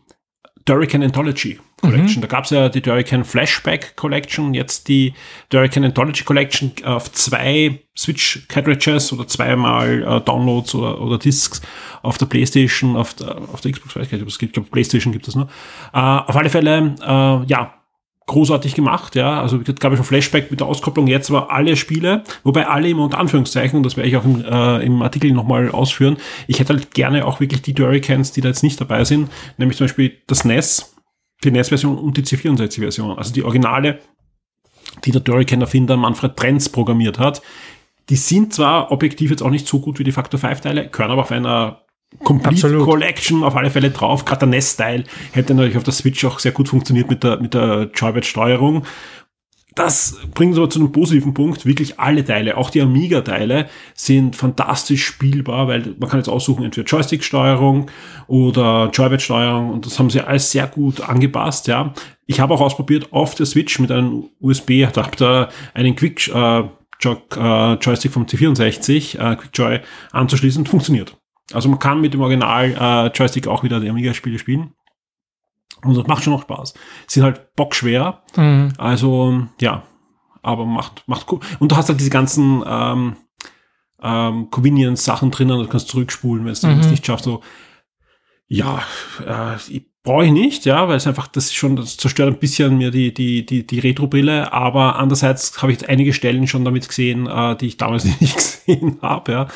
Durrican 0.66 1.02
Anthology 1.02 1.60
Collection. 1.92 2.22
Da 2.22 2.28
gab 2.28 2.46
es 2.46 2.50
ja 2.50 2.70
die 2.70 2.82
Durrican 2.82 3.24
Flashback 3.24 3.96
Collection, 3.96 4.54
jetzt 4.54 4.88
die 4.88 5.14
Durrican 5.50 5.84
Anthology 5.84 6.24
Collection 6.24 6.72
auf 6.84 7.12
zwei 7.12 7.80
Switch-Cartridges 7.98 9.14
oder 9.14 9.28
zweimal 9.28 10.04
äh, 10.04 10.22
Downloads 10.22 10.76
oder, 10.76 11.02
oder 11.02 11.18
Discs 11.18 11.62
auf 12.02 12.18
der 12.18 12.26
Playstation, 12.26 12.96
auf 12.96 13.14
der, 13.14 13.38
auf 13.54 13.62
der 13.62 13.72
Xbox, 13.72 13.96
weiß 13.96 14.08
ich 14.08 14.12
nicht, 14.12 14.22
ob 14.22 14.28
es 14.28 14.38
gibt, 14.38 14.52
ich 14.52 14.54
glaube, 14.54 14.70
Playstation 14.70 15.14
gibt 15.14 15.28
es 15.28 15.36
nur. 15.36 15.48
Äh, 15.94 16.00
auf 16.00 16.36
alle 16.36 16.50
Fälle, 16.50 16.96
äh, 17.02 17.46
ja, 17.48 17.74
großartig 18.28 18.74
gemacht, 18.74 19.16
ja. 19.16 19.42
Also 19.42 19.60
es 19.60 19.76
gab 19.76 19.92
ja 19.92 19.98
schon 19.98 20.06
Flashback 20.06 20.50
mit 20.50 20.60
der 20.60 20.68
Auskopplung, 20.68 21.08
jetzt 21.08 21.30
aber 21.30 21.52
alle 21.52 21.76
Spiele, 21.76 22.24
wobei 22.44 22.68
alle 22.68 22.90
immer 22.90 23.04
unter 23.04 23.20
Anführungszeichen, 23.20 23.78
und 23.78 23.84
das 23.84 23.98
werde 23.98 24.10
ich 24.10 24.18
auch 24.18 24.26
im, 24.26 24.44
äh, 24.44 24.84
im 24.84 25.02
Artikel 25.02 25.32
nochmal 25.32 25.70
ausführen. 25.70 26.18
Ich 26.48 26.60
hätte 26.60 26.74
halt 26.74 26.94
gerne 26.94 27.26
auch 27.26 27.40
wirklich 27.40 27.62
die 27.62 27.74
Durricans, 27.74 28.32
die 28.32 28.42
da 28.42 28.50
jetzt 28.50 28.64
nicht 28.64 28.82
dabei 28.82 29.04
sind, 29.06 29.30
nämlich 29.58 29.78
zum 29.78 29.86
Beispiel 29.86 30.18
das 30.28 30.44
NES, 30.44 30.95
die 31.44 31.52
NES-Version 31.52 31.98
und 31.98 32.18
die 32.18 32.24
C64-Version. 32.24 33.18
Also 33.18 33.34
die 33.34 33.44
Originale, 33.44 34.00
die 35.04 35.12
der 35.12 35.22
Durrican-Erfinder 35.22 35.98
Manfred 35.98 36.36
Trenz 36.36 36.70
programmiert 36.70 37.20
hat. 37.20 37.42
Die 38.10 38.16
sind 38.16 38.54
zwar 38.54 38.92
objektiv 38.92 39.32
jetzt 39.32 39.42
auch 39.42 39.50
nicht 39.50 39.68
so 39.68 39.80
gut 39.80 40.00
wie 40.00 40.04
die 40.04 40.12
Factor 40.12 40.40
5-Teile, 40.40 40.90
können 40.90 41.12
aber 41.12 41.24
auf 41.24 41.32
einer 41.32 41.86
Complete 42.24 42.68
Absolut. 42.68 42.86
Collection 42.86 43.44
auf 43.44 43.56
alle 43.56 43.70
Fälle 43.70 43.92
drauf. 43.92 44.24
Gerade 44.26 44.40
der 44.40 44.50
NES-Style 44.50 45.04
hätte 45.34 45.54
natürlich 45.54 45.78
auf 45.78 45.84
der 45.84 45.94
Switch 45.94 46.24
auch 46.24 46.40
sehr 46.40 46.52
gut 46.52 46.70
funktioniert 46.70 47.10
mit 47.10 47.24
der, 47.24 47.42
mit 47.42 47.54
der 47.54 47.90
Joybird-Steuerung. 47.94 48.86
Das 49.76 50.18
bringt 50.34 50.52
uns 50.52 50.58
aber 50.58 50.70
zu 50.70 50.80
einem 50.80 50.94
positiven 50.94 51.34
Punkt. 51.34 51.66
Wirklich 51.66 52.00
alle 52.00 52.24
Teile, 52.24 52.56
auch 52.56 52.70
die 52.70 52.82
Amiga-Teile, 52.82 53.68
sind 53.94 54.38
fantastisch 54.38 55.04
spielbar, 55.06 55.68
weil 55.68 55.96
man 56.00 56.10
kann 56.10 56.20
jetzt 56.20 56.30
aussuchen, 56.30 56.64
entweder 56.64 56.88
Joystick-Steuerung 56.88 57.92
oder 58.28 58.90
Joybird-Steuerung 58.94 59.70
und 59.72 59.86
das 59.86 60.00
haben 60.00 60.10
sie 60.10 60.22
alles 60.22 60.50
sehr 60.50 60.68
gut 60.68 61.02
angepasst, 61.02 61.68
ja. 61.68 61.94
Ich 62.26 62.40
habe 62.40 62.54
auch 62.54 62.62
ausprobiert, 62.62 63.12
auf 63.12 63.36
der 63.36 63.46
Switch 63.46 63.78
mit 63.80 63.92
einem 63.92 64.30
USB-Adapter 64.40 65.50
einen 65.74 65.96
Quick, 65.96 66.30
äh, 66.34 66.60
äh, 66.60 67.74
Joystick 67.74 68.14
vom 68.14 68.26
C64, 68.26 69.20
äh, 69.20 69.36
QuickJoy 69.36 69.82
anzuschließen, 70.12 70.66
funktioniert. 70.66 71.18
Also 71.52 71.68
man 71.68 71.80
kann 71.80 72.00
mit 72.00 72.14
dem 72.14 72.22
Original 72.22 72.72
äh, 72.80 73.16
Joystick 73.16 73.48
auch 73.48 73.64
wieder 73.64 73.82
die 73.82 73.90
Amiga-Spiele 73.90 74.40
spielen. 74.40 74.72
Und 75.86 75.96
das 75.98 76.08
macht 76.08 76.24
schon 76.24 76.34
noch 76.34 76.42
Spaß. 76.42 76.74
Sind 77.08 77.24
halt 77.24 77.56
bockschwer. 77.56 78.24
Mhm. 78.36 78.74
Also, 78.78 79.48
ja. 79.62 79.84
Aber 80.42 80.66
macht, 80.66 81.04
macht 81.08 81.32
cool. 81.32 81.40
Und 81.60 81.72
du 81.72 81.76
hast 81.76 81.90
halt 81.90 82.00
diese 82.00 82.10
ganzen 82.12 82.64
ähm, 82.68 83.16
ähm, 84.02 84.50
Convenience-Sachen 84.52 85.32
drinnen, 85.32 85.58
du 85.60 85.68
kannst 85.68 85.88
zurückspulen, 85.90 86.46
wenn 86.46 86.52
es 86.52 86.62
Mhm. 86.64 86.80
nicht 86.92 87.06
schaffst. 87.06 87.26
So, 87.26 87.42
ja, 88.48 88.84
äh, 89.26 89.56
ich 89.70 89.86
brauche 90.04 90.26
ich 90.26 90.32
nicht, 90.32 90.66
ja, 90.66 90.88
weil 90.88 90.98
es 90.98 91.08
einfach, 91.08 91.28
das 91.28 91.46
ist 91.46 91.56
schon, 91.56 91.76
das 91.76 91.98
zerstört 91.98 92.32
ein 92.32 92.40
bisschen 92.40 92.78
mir 92.78 92.92
die, 92.92 93.12
die, 93.12 93.44
die, 93.44 93.66
die 93.66 93.80
Retro-Brille, 93.80 94.54
aber 94.54 94.98
andererseits 94.98 95.64
habe 95.64 95.72
ich 95.72 95.80
jetzt 95.80 95.90
einige 95.90 96.14
Stellen 96.14 96.46
schon 96.48 96.64
damit 96.64 96.88
gesehen, 96.88 97.26
äh, 97.26 97.56
die 97.56 97.66
ich 97.66 97.78
damals 97.78 98.06
nicht 98.22 98.36
gesehen 98.36 99.00
habe, 99.02 99.32
ja. 99.32 99.48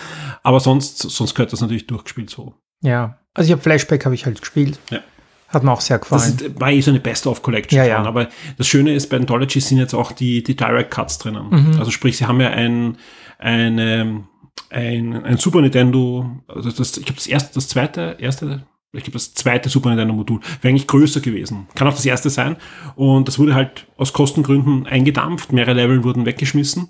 Aber 0.41 0.59
sonst, 0.59 0.97
sonst 0.97 1.35
gehört 1.35 1.53
das 1.53 1.61
natürlich 1.61 1.85
durchgespielt 1.85 2.31
so. 2.31 2.55
Ja. 2.81 3.19
Also 3.35 3.49
ich 3.49 3.51
habe 3.51 3.61
Flashback 3.61 4.05
habe 4.05 4.15
ich 4.15 4.25
halt 4.25 4.39
gespielt. 4.41 4.79
Ja. 4.89 5.01
Hat 5.49 5.63
mir 5.63 5.71
auch 5.71 5.81
sehr 5.81 5.97
Das 5.97 6.07
gefallen. 6.09 6.33
ist, 6.53 6.61
war 6.61 6.71
eh 6.71 6.79
so 6.81 6.91
eine 6.91 6.99
Best-of-Collection 6.99 7.77
Ja, 7.77 7.85
ja. 7.85 8.03
Aber 8.03 8.29
das 8.57 8.67
Schöne 8.67 8.93
ist, 8.93 9.09
bei 9.09 9.17
Anthology 9.17 9.59
sind 9.59 9.79
jetzt 9.79 9.93
auch 9.95 10.11
die, 10.11 10.43
die 10.43 10.55
Direct 10.55 10.91
Cuts 10.91 11.17
drinnen. 11.17 11.47
Mhm. 11.49 11.79
Also 11.79 11.89
sprich, 11.91 12.17
sie 12.17 12.25
haben 12.27 12.39
ja 12.39 12.49
ein, 12.49 12.97
eine, 13.39 14.23
ein, 14.69 15.23
ein 15.25 15.37
Super 15.37 15.61
Nintendo, 15.61 16.29
also 16.47 16.71
das, 16.71 16.97
ich 16.97 17.05
glaube 17.05 17.17
das 17.17 17.27
erste, 17.27 17.53
das 17.55 17.67
zweite, 17.67 18.17
erste, 18.19 18.63
ich 18.93 19.03
glaube 19.03 19.13
das 19.13 19.33
zweite 19.33 19.69
Super 19.69 19.89
Nintendo 19.89 20.13
Modul, 20.13 20.39
wäre 20.61 20.71
eigentlich 20.71 20.87
größer 20.87 21.19
gewesen. 21.21 21.67
Kann 21.73 21.87
auch 21.87 21.95
das 21.95 22.05
erste 22.05 22.29
sein. 22.29 22.55
Und 22.95 23.27
das 23.27 23.39
wurde 23.39 23.55
halt 23.55 23.87
aus 23.97 24.13
Kostengründen 24.13 24.85
eingedampft, 24.85 25.51
mehrere 25.51 25.73
Level 25.73 26.03
wurden 26.03 26.25
weggeschmissen. 26.27 26.89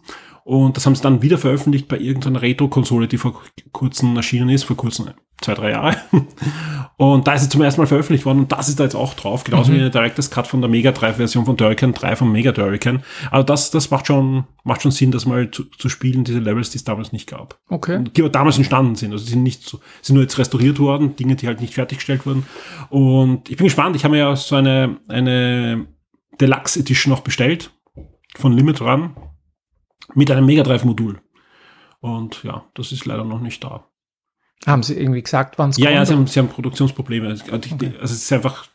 Und 0.49 0.77
das 0.77 0.87
haben 0.87 0.95
sie 0.95 1.03
dann 1.03 1.21
wieder 1.21 1.37
veröffentlicht 1.37 1.87
bei 1.87 1.99
irgendeiner 1.99 2.41
Retro-Konsole, 2.41 3.07
die 3.07 3.19
vor 3.19 3.39
kurzem 3.71 4.15
erschienen 4.15 4.49
ist, 4.49 4.63
vor 4.63 4.75
kurzem, 4.75 5.11
zwei, 5.39 5.53
drei 5.53 5.69
Jahre. 5.69 5.95
Und 6.97 7.27
da 7.27 7.33
ist 7.33 7.43
es 7.43 7.49
zum 7.49 7.61
ersten 7.61 7.79
Mal 7.79 7.85
veröffentlicht 7.85 8.25
worden 8.25 8.39
und 8.39 8.51
das 8.51 8.67
ist 8.67 8.77
da 8.79 8.83
jetzt 8.83 8.95
auch 8.95 9.13
drauf, 9.13 9.43
genauso 9.45 9.71
Mhm. 9.71 9.75
wie 9.75 9.79
eine 9.79 9.89
Director's 9.91 10.31
Cut 10.31 10.47
von 10.47 10.59
der 10.59 10.69
Mega 10.69 10.91
Drive 10.91 11.15
Version 11.17 11.45
von 11.45 11.55
Durrican 11.55 11.93
3 11.93 12.15
vom 12.17 12.31
Mega 12.31 12.51
Durrican. 12.51 13.03
Also 13.31 13.43
das, 13.45 13.69
das 13.71 13.89
macht 13.91 14.07
schon, 14.07 14.45
macht 14.63 14.81
schon 14.81 14.91
Sinn, 14.91 15.11
das 15.11 15.25
mal 15.25 15.49
zu, 15.51 15.65
zu 15.65 15.87
spielen, 15.87 16.23
diese 16.25 16.39
Levels, 16.39 16.71
die 16.71 16.77
es 16.79 16.83
damals 16.83 17.13
nicht 17.13 17.29
gab. 17.29 17.59
Okay. 17.69 18.03
Die 18.03 18.21
aber 18.21 18.29
damals 18.31 18.57
entstanden 18.57 18.95
sind. 18.95 19.11
Also 19.13 19.23
die 19.25 19.31
sind 19.31 19.43
nicht 19.43 19.63
so, 19.63 19.79
sind 20.01 20.15
nur 20.15 20.23
jetzt 20.23 20.39
restauriert 20.39 20.79
worden, 20.79 21.15
Dinge, 21.15 21.35
die 21.35 21.45
halt 21.47 21.61
nicht 21.61 21.75
fertiggestellt 21.75 22.25
wurden. 22.25 22.45
Und 22.89 23.49
ich 23.49 23.55
bin 23.55 23.65
gespannt, 23.67 23.95
ich 23.95 24.03
habe 24.03 24.13
mir 24.13 24.19
ja 24.21 24.35
so 24.35 24.55
eine, 24.55 24.97
eine 25.07 25.85
Deluxe 26.41 26.79
Edition 26.79 27.13
noch 27.13 27.21
bestellt 27.21 27.69
von 28.35 28.51
Limit 28.51 28.81
Run 28.81 29.11
mit 30.15 30.29
einem 30.31 30.45
Mega 30.45 30.63
Drive 30.63 30.83
Modul. 30.85 31.19
Und 32.01 32.43
ja, 32.43 32.65
das 32.75 32.91
ist 32.91 33.05
leider 33.05 33.23
noch 33.25 33.41
nicht 33.41 33.63
da. 33.63 33.85
Haben 34.65 34.83
Sie 34.83 34.95
irgendwie 34.95 35.21
gesagt, 35.23 35.57
wann 35.57 35.69
es 35.69 35.77
Ja, 35.77 35.89
ja, 35.89 35.97
kommt? 35.97 36.07
sie 36.07 36.13
haben, 36.13 36.27
sie 36.27 36.39
haben 36.39 36.49
Produktionsprobleme. 36.49 37.27
Also, 37.29 37.45
die- 37.57 37.85
also 37.85 38.13
es 38.13 38.23
ist 38.23 38.31
einfach 38.33 38.67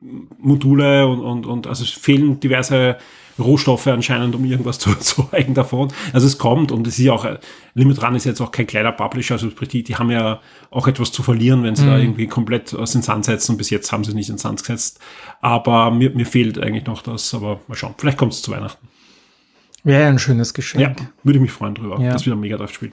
Module 0.00 1.06
und, 1.06 1.20
und, 1.20 1.46
und 1.46 1.66
also 1.66 1.82
es 1.82 1.90
fehlen 1.90 2.38
diverse 2.38 2.98
Rohstoffe 3.38 3.86
anscheinend, 3.86 4.34
um 4.34 4.44
irgendwas 4.44 4.78
zu 4.78 4.90
erzeugen 4.90 5.54
davon. 5.54 5.90
Also 6.12 6.26
es 6.26 6.36
kommt 6.38 6.70
und 6.70 6.86
es 6.86 6.98
ist 6.98 7.04
ja 7.04 7.12
auch, 7.12 7.26
Limit 7.74 8.02
Run 8.02 8.14
ist 8.14 8.24
jetzt 8.24 8.40
auch 8.42 8.50
kein 8.50 8.66
kleiner 8.66 8.92
Publisher, 8.92 9.34
also 9.34 9.48
die, 9.48 9.82
die 9.82 9.96
haben 9.96 10.10
ja 10.10 10.40
auch 10.70 10.86
etwas 10.86 11.12
zu 11.12 11.22
verlieren, 11.22 11.62
wenn 11.62 11.76
sie 11.76 11.86
da 11.86 11.96
irgendwie 11.98 12.26
komplett 12.26 12.74
aus 12.74 12.92
den 12.92 13.02
Sand 13.02 13.24
setzen 13.24 13.52
und 13.52 13.58
bis 13.58 13.70
jetzt 13.70 13.90
haben 13.92 14.04
sie 14.04 14.10
es 14.10 14.14
nicht 14.14 14.28
in 14.28 14.34
den 14.34 14.38
Sand 14.40 14.60
gesetzt. 14.60 15.00
Aber 15.40 15.90
mir, 15.90 16.10
mir 16.10 16.26
fehlt 16.26 16.58
eigentlich 16.58 16.86
noch 16.86 17.02
das, 17.02 17.32
aber 17.34 17.60
mal 17.66 17.74
schauen. 17.74 17.94
Vielleicht 17.96 18.18
kommt 18.18 18.32
es 18.34 18.42
zu 18.42 18.50
Weihnachten. 18.50 18.86
Wäre 19.86 20.08
ein 20.08 20.18
schönes 20.18 20.52
Geschenk. 20.52 20.82
Ja, 20.82 21.06
würde 21.22 21.36
ich 21.38 21.42
mich 21.42 21.52
freuen 21.52 21.74
drüber, 21.76 22.00
Ja. 22.00 22.12
dass 22.12 22.26
wir 22.26 22.34
Mega 22.34 22.56
Drive 22.56 22.72
spielen. 22.74 22.92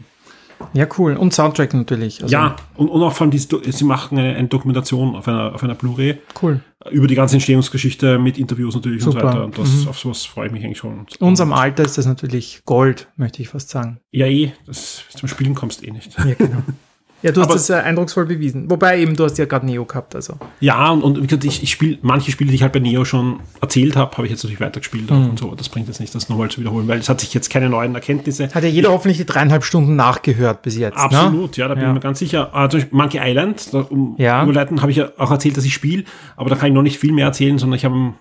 Ja, 0.74 0.86
cool. 0.98 1.18
Und 1.18 1.34
Soundtrack 1.34 1.74
natürlich. 1.74 2.22
Also, 2.22 2.32
ja, 2.32 2.56
und, 2.76 2.88
und 2.88 3.02
auch 3.02 3.12
vor 3.12 3.28
allem, 3.28 3.38
sie 3.38 3.84
machen 3.84 4.18
eine, 4.18 4.36
eine 4.36 4.48
Dokumentation 4.48 5.16
auf 5.16 5.28
einer, 5.28 5.56
auf 5.56 5.64
einer 5.64 5.74
Blu-ray 5.74 6.20
Cool. 6.42 6.62
über 6.92 7.08
die 7.08 7.16
ganze 7.16 7.36
Entstehungsgeschichte 7.38 8.20
mit 8.20 8.38
Interviews 8.38 8.76
natürlich 8.76 9.00
und 9.04 9.12
so 9.12 9.18
Super. 9.18 9.28
weiter. 9.28 9.46
Und 9.46 9.58
das, 9.58 9.70
Mhm. 9.82 9.88
auf 9.88 9.98
sowas 10.00 10.24
freue 10.24 10.48
ich 10.48 10.54
mich 10.54 10.64
eigentlich 10.64 10.78
schon. 10.78 11.08
In 11.20 11.28
unserem 11.28 11.52
Alter 11.52 11.84
ist 11.84 11.98
das 11.98 12.06
natürlich 12.06 12.62
Gold, 12.66 13.08
möchte 13.18 13.42
ich 13.42 13.50
fast 13.50 13.70
sagen. 13.72 14.00
Ja, 14.12 14.28
eh, 14.28 14.54
das, 14.68 15.04
zum 15.18 15.28
Spielen 15.28 15.56
kommst 15.56 15.82
du 15.82 15.88
eh 15.88 15.92
nicht. 15.92 16.16
Ja, 16.20 16.36
genau. 16.36 16.62
Ja, 17.24 17.32
du 17.32 17.40
hast 17.42 17.48
Aber- 17.48 17.54
das 17.56 17.70
äh, 17.70 17.74
eindrucksvoll 17.76 18.26
bewiesen. 18.26 18.70
Wobei 18.70 19.00
eben, 19.00 19.16
du 19.16 19.24
hast 19.24 19.38
ja 19.38 19.46
gerade 19.46 19.66
Neo 19.66 19.86
gehabt, 19.86 20.14
also. 20.16 20.34
Ja, 20.60 20.90
und, 20.92 21.02
und 21.04 21.18
wie 21.24 21.28
gesagt, 21.28 21.46
ich, 21.46 21.64
ich 21.64 21.72
spiele 21.72 21.98
manche 22.02 22.32
Spiele, 22.32 22.50
die 22.50 22.56
ich 22.56 22.62
halt 22.64 22.74
bei 22.74 22.80
Neo 22.80 23.06
schon 23.06 23.40
erzählt 23.62 23.96
habe, 23.96 24.12
habe 24.18 24.28
ich 24.28 24.32
jetzt 24.32 24.44
natürlich 24.44 24.60
weitergespielt 24.60 25.10
Mhm. 25.10 25.30
und 25.30 25.40
so. 25.40 25.56
Das 25.56 25.70
bringt 25.70 25.88
jetzt 25.88 26.00
nicht, 26.00 26.14
das 26.14 26.30
nochmal 26.30 26.50
zu 26.52 26.60
wiederholen, 26.60 26.88
weil 26.88 27.00
es 27.00 27.10
hat 27.10 27.22
sich 27.22 27.34
jetzt 27.34 27.50
keine 27.50 27.70
neuen 27.70 27.96
Erkenntnisse. 27.96 28.50
Hat 28.54 28.62
ja 28.64 28.70
jeder 28.70 28.92
hoffentlich 28.92 29.18
die 29.18 29.26
dreieinhalb 29.26 29.64
Stunden 29.64 29.96
nachgehört 29.96 30.62
bis 30.62 30.78
jetzt. 30.78 30.98
Ne? 30.98 31.02
Absolut, 31.04 31.58
ja, 31.58 31.68
da 31.68 31.74
bin 31.74 31.84
Ja. 31.84 31.90
ich 31.90 31.94
mir 31.96 32.00
ganz 32.02 32.20
sicher. 32.20 32.52
Beispiel 32.54 32.88
Monkey 32.92 33.20
Island, 33.24 33.74
da, 33.74 33.80
um 33.90 34.16
Ja. 34.18 34.44
überleiten, 34.44 34.82
habe 34.82 34.92
ich 34.92 34.98
ja 34.98 35.10
auch 35.18 35.32
erzählt, 35.32 35.56
dass 35.58 35.66
ich 35.66 35.74
spiele, 35.74 36.04
aber 36.36 36.50
da 36.50 36.56
kann 36.58 36.68
ich 36.68 36.74
noch 36.74 36.82
nicht 36.84 37.00
viel 37.00 37.14
mehr 37.14 37.26
erzählen, 37.28 37.58
sondern 37.58 37.78
ich 37.78 37.86
habe 37.86 38.14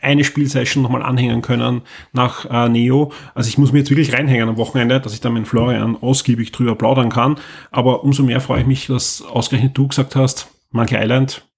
eine 0.00 0.24
Spielsession 0.24 0.82
nochmal 0.82 1.02
anhängen 1.02 1.42
können 1.42 1.82
nach 2.12 2.46
äh, 2.50 2.68
Neo. 2.68 3.12
Also 3.34 3.48
ich 3.48 3.58
muss 3.58 3.72
mir 3.72 3.80
jetzt 3.80 3.90
wirklich 3.90 4.12
reinhängen 4.12 4.48
am 4.48 4.56
Wochenende, 4.56 5.00
dass 5.00 5.12
ich 5.12 5.20
dann 5.20 5.34
mit 5.34 5.48
Florian 5.48 5.96
ausgiebig 6.00 6.52
drüber 6.52 6.76
plaudern 6.76 7.10
kann. 7.10 7.36
Aber 7.70 8.04
umso 8.04 8.22
mehr 8.22 8.40
freue 8.40 8.60
ich 8.60 8.66
mich, 8.66 8.86
dass 8.86 9.22
ausgerechnet 9.22 9.76
du 9.76 9.88
gesagt 9.88 10.14
hast, 10.14 10.48
Monkey 10.70 10.96
Island, 10.96 11.48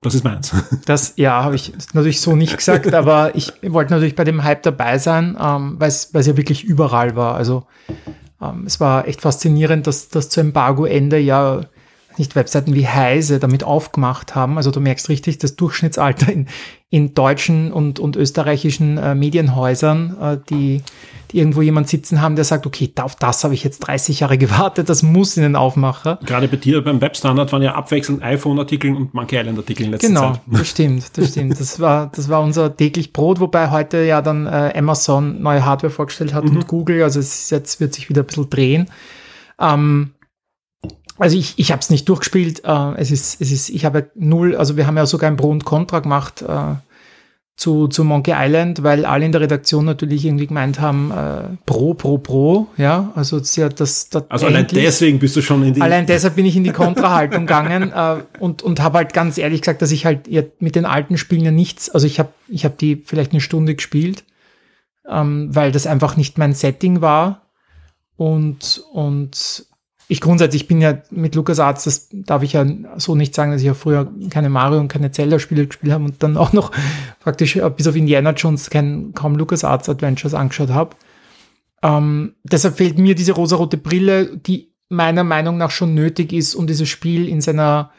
das 0.00 0.14
ist 0.14 0.24
meins. 0.24 0.54
Das, 0.86 1.14
ja, 1.16 1.42
habe 1.42 1.56
ich 1.56 1.72
natürlich 1.92 2.20
so 2.20 2.36
nicht 2.36 2.56
gesagt, 2.56 2.94
aber 2.94 3.34
ich 3.34 3.52
wollte 3.62 3.92
natürlich 3.92 4.14
bei 4.14 4.24
dem 4.24 4.44
Hype 4.44 4.62
dabei 4.62 4.98
sein, 4.98 5.36
ähm, 5.40 5.76
weil 5.78 5.88
es 5.88 6.12
ja 6.12 6.36
wirklich 6.36 6.62
überall 6.62 7.16
war. 7.16 7.34
Also 7.34 7.66
ähm, 8.40 8.64
es 8.66 8.78
war 8.78 9.08
echt 9.08 9.22
faszinierend, 9.22 9.86
dass 9.86 10.08
das 10.08 10.28
zu 10.28 10.40
Embargo-Ende 10.40 11.18
ja 11.18 11.62
nicht 12.18 12.34
Webseiten 12.36 12.74
wie 12.74 12.86
Heise 12.86 13.38
damit 13.38 13.64
aufgemacht 13.64 14.34
haben. 14.34 14.56
Also 14.56 14.70
du 14.70 14.80
merkst 14.80 15.08
richtig, 15.08 15.38
das 15.38 15.56
Durchschnittsalter 15.56 16.32
in, 16.32 16.46
in 16.90 17.14
deutschen 17.14 17.72
und, 17.72 17.98
und 17.98 18.16
österreichischen 18.16 18.96
äh, 18.98 19.14
Medienhäusern, 19.14 20.16
äh, 20.20 20.38
die, 20.48 20.82
die 21.30 21.38
irgendwo 21.38 21.62
jemand 21.62 21.88
sitzen 21.88 22.20
haben, 22.22 22.36
der 22.36 22.44
sagt, 22.44 22.66
okay, 22.66 22.92
auf 23.00 23.16
das 23.16 23.42
habe 23.44 23.54
ich 23.54 23.64
jetzt 23.64 23.80
30 23.80 24.20
Jahre 24.20 24.38
gewartet, 24.38 24.88
das 24.88 25.02
muss 25.02 25.36
in 25.36 25.42
den 25.42 25.56
Aufmacher. 25.56 26.18
Gerade 26.24 26.48
bei 26.48 26.56
dir 26.56 26.82
beim 26.82 27.00
Webstandard 27.00 27.52
waren 27.52 27.62
ja 27.62 27.74
abwechselnd 27.74 28.22
iPhone-Artikel 28.22 28.94
und 28.94 29.12
Monkey 29.14 29.36
Island-Artikel 29.36 29.86
in 29.86 29.90
letzter 29.92 30.08
Genau, 30.08 30.32
Zeit. 30.32 30.40
das 30.46 30.68
stimmt, 30.68 31.18
das 31.18 31.30
stimmt. 31.30 31.60
Das 31.60 31.80
war, 31.80 32.10
das 32.14 32.28
war 32.28 32.40
unser 32.42 32.76
täglich 32.76 33.12
Brot, 33.12 33.40
wobei 33.40 33.70
heute 33.70 33.98
ja 34.04 34.22
dann 34.22 34.46
äh, 34.46 34.72
Amazon 34.76 35.42
neue 35.42 35.64
Hardware 35.64 35.92
vorgestellt 35.92 36.34
hat 36.34 36.44
und 36.44 36.66
Google, 36.68 37.02
also 37.02 37.20
es 37.20 37.50
jetzt 37.50 37.80
wird 37.80 37.94
sich 37.94 38.08
wieder 38.08 38.22
ein 38.22 38.26
bisschen 38.26 38.48
drehen. 38.48 38.86
Ähm, 39.58 40.12
also 41.18 41.36
ich, 41.36 41.54
ich 41.56 41.72
habe 41.72 41.80
es 41.80 41.90
nicht 41.90 42.08
durchgespielt. 42.08 42.62
Äh, 42.64 42.94
es 42.96 43.10
ist, 43.10 43.40
es 43.40 43.50
ist, 43.50 43.68
ich 43.70 43.84
habe 43.84 44.10
null, 44.14 44.56
also 44.56 44.76
wir 44.76 44.86
haben 44.86 44.96
ja 44.96 45.06
sogar 45.06 45.30
ein 45.30 45.36
Pro 45.36 45.50
und 45.50 45.64
Contra 45.64 46.00
gemacht 46.00 46.42
äh, 46.42 46.74
zu, 47.56 47.88
zu 47.88 48.04
Monkey 48.04 48.34
Island, 48.36 48.82
weil 48.82 49.06
alle 49.06 49.24
in 49.24 49.32
der 49.32 49.40
Redaktion 49.40 49.86
natürlich 49.86 50.26
irgendwie 50.26 50.46
gemeint 50.46 50.78
haben, 50.78 51.10
äh, 51.10 51.56
Pro, 51.64 51.94
Pro, 51.94 52.18
Pro, 52.18 52.66
ja, 52.76 53.12
also 53.14 53.38
es 53.38 53.50
ist 53.50 53.56
ja 53.56 53.70
das, 53.70 54.10
das 54.10 54.24
Also 54.28 54.46
allein 54.46 54.66
deswegen 54.66 55.18
bist 55.18 55.36
du 55.36 55.40
schon 55.40 55.64
in 55.64 55.72
die... 55.72 55.80
Allein 55.80 56.04
deshalb 56.04 56.36
bin 56.36 56.44
ich 56.44 56.54
in 56.54 56.64
die 56.64 56.72
Kontrahaltung 56.72 57.46
gegangen 57.46 57.92
äh, 57.92 58.16
und, 58.40 58.62
und 58.62 58.80
habe 58.80 58.98
halt 58.98 59.14
ganz 59.14 59.38
ehrlich 59.38 59.62
gesagt, 59.62 59.80
dass 59.80 59.90
ich 59.90 60.04
halt 60.04 60.28
mit 60.60 60.76
den 60.76 60.84
alten 60.84 61.16
Spielen 61.16 61.44
ja 61.44 61.50
nichts, 61.50 61.88
also 61.88 62.06
ich 62.06 62.18
habe 62.18 62.28
ich 62.48 62.66
hab 62.66 62.76
die 62.76 62.96
vielleicht 62.96 63.32
eine 63.32 63.40
Stunde 63.40 63.74
gespielt, 63.74 64.24
ähm, 65.08 65.48
weil 65.54 65.72
das 65.72 65.86
einfach 65.86 66.18
nicht 66.18 66.36
mein 66.36 66.52
Setting 66.52 67.00
war 67.00 67.46
und, 68.16 68.82
und 68.92 69.65
ich 70.08 70.20
grundsätzlich 70.20 70.68
bin 70.68 70.80
ja 70.80 70.98
mit 71.10 71.34
LucasArts, 71.34 71.84
das 71.84 72.08
darf 72.12 72.42
ich 72.42 72.52
ja 72.52 72.64
so 72.96 73.14
nicht 73.14 73.34
sagen, 73.34 73.50
dass 73.50 73.60
ich 73.60 73.66
ja 73.66 73.74
früher 73.74 74.12
keine 74.30 74.48
Mario 74.48 74.78
und 74.78 74.88
keine 74.88 75.10
Zelda-Spiele 75.10 75.66
gespielt 75.66 75.92
habe 75.92 76.04
und 76.04 76.22
dann 76.22 76.36
auch 76.36 76.52
noch 76.52 76.70
praktisch 77.20 77.58
bis 77.76 77.86
auf 77.88 77.96
Indiana 77.96 78.30
Jones 78.30 78.70
kein, 78.70 79.12
kaum 79.14 79.36
LucasArts 79.36 79.88
Adventures 79.88 80.34
angeschaut 80.34 80.70
habe. 80.70 80.96
Ähm, 81.82 82.34
deshalb 82.44 82.76
fehlt 82.76 82.98
mir 82.98 83.14
diese 83.14 83.32
rosarote 83.32 83.76
Brille, 83.76 84.36
die 84.36 84.72
meiner 84.88 85.24
Meinung 85.24 85.56
nach 85.58 85.72
schon 85.72 85.94
nötig 85.94 86.32
ist, 86.32 86.54
um 86.54 86.66
dieses 86.66 86.88
Spiel 86.88 87.28
in 87.28 87.40
seiner 87.40 87.90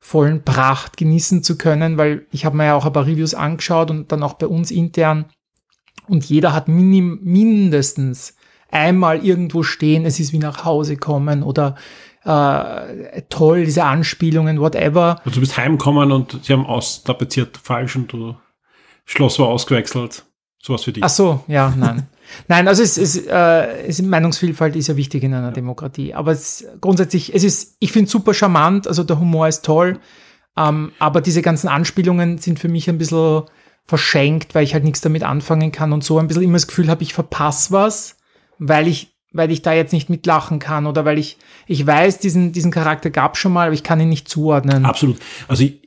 vollen 0.00 0.42
Pracht 0.42 0.96
genießen 0.96 1.44
zu 1.44 1.56
können, 1.56 1.96
weil 1.96 2.26
ich 2.32 2.44
habe 2.44 2.56
mir 2.56 2.66
ja 2.66 2.74
auch 2.74 2.86
ein 2.86 2.92
paar 2.92 3.06
Reviews 3.06 3.34
angeschaut 3.34 3.90
und 3.92 4.10
dann 4.10 4.24
auch 4.24 4.34
bei 4.34 4.48
uns 4.48 4.72
intern 4.72 5.26
und 6.08 6.24
jeder 6.24 6.52
hat 6.52 6.66
minim, 6.66 7.20
mindestens 7.22 8.34
einmal 8.72 9.24
irgendwo 9.24 9.62
stehen, 9.62 10.04
es 10.06 10.18
ist 10.18 10.32
wie 10.32 10.38
nach 10.38 10.64
Hause 10.64 10.96
kommen 10.96 11.42
oder 11.42 11.76
äh, 12.24 13.22
toll, 13.28 13.64
diese 13.64 13.84
Anspielungen, 13.84 14.60
whatever. 14.60 15.20
Also 15.24 15.36
du 15.36 15.40
bist 15.40 15.56
heimgekommen 15.56 16.12
und 16.12 16.40
sie 16.42 16.52
haben 16.52 16.66
austapeziert 16.66 17.58
falsch 17.62 17.96
und 17.96 18.12
du 18.12 18.36
Schloss 19.04 19.38
war 19.38 19.48
ausgewechselt. 19.48 20.24
Sowas 20.64 20.84
für 20.84 20.92
dich. 20.92 21.02
Ach 21.02 21.08
so, 21.08 21.42
ja, 21.48 21.74
nein. 21.76 22.06
nein, 22.48 22.68
also 22.68 22.84
es, 22.84 22.96
es, 22.96 23.16
äh, 23.26 23.86
es 23.86 24.00
Meinungsvielfalt 24.00 24.76
ist 24.76 24.86
ja 24.86 24.96
wichtig 24.96 25.24
in 25.24 25.34
einer 25.34 25.50
Demokratie. 25.50 26.14
Aber 26.14 26.30
es, 26.30 26.64
grundsätzlich, 26.80 27.34
es 27.34 27.42
ist, 27.42 27.76
ich 27.80 27.90
finde 27.90 28.06
es 28.06 28.12
super 28.12 28.32
charmant, 28.32 28.86
also 28.86 29.02
der 29.02 29.18
Humor 29.18 29.48
ist 29.48 29.64
toll, 29.64 29.98
ähm, 30.56 30.92
aber 31.00 31.20
diese 31.20 31.42
ganzen 31.42 31.66
Anspielungen 31.66 32.38
sind 32.38 32.60
für 32.60 32.68
mich 32.68 32.88
ein 32.88 32.98
bisschen 32.98 33.42
verschenkt, 33.84 34.54
weil 34.54 34.62
ich 34.62 34.74
halt 34.74 34.84
nichts 34.84 35.00
damit 35.00 35.24
anfangen 35.24 35.72
kann 35.72 35.92
und 35.92 36.04
so 36.04 36.18
ein 36.18 36.28
bisschen 36.28 36.44
immer 36.44 36.52
das 36.54 36.68
Gefühl 36.68 36.88
habe, 36.88 37.02
ich 37.02 37.12
verpasse 37.12 37.72
was, 37.72 38.16
weil 38.62 38.88
ich 38.88 39.08
weil 39.34 39.50
ich 39.50 39.62
da 39.62 39.72
jetzt 39.72 39.94
nicht 39.94 40.10
mitlachen 40.10 40.58
kann 40.58 40.86
oder 40.86 41.06
weil 41.06 41.18
ich, 41.18 41.38
ich 41.66 41.86
weiß, 41.86 42.18
diesen, 42.18 42.52
diesen 42.52 42.70
Charakter 42.70 43.08
gab 43.08 43.38
schon 43.38 43.54
mal, 43.54 43.68
aber 43.68 43.74
ich 43.74 43.82
kann 43.82 43.98
ihn 43.98 44.10
nicht 44.10 44.28
zuordnen. 44.28 44.84
Absolut. 44.84 45.16
Also 45.48 45.64
ich, 45.64 45.80